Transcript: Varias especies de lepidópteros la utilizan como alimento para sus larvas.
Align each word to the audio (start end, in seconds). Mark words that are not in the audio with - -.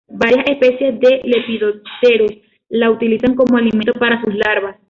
Varias 0.07 0.47
especies 0.49 0.99
de 0.99 1.21
lepidópteros 1.23 2.31
la 2.69 2.89
utilizan 2.89 3.35
como 3.35 3.55
alimento 3.57 3.93
para 3.93 4.19
sus 4.23 4.33
larvas. 4.33 4.77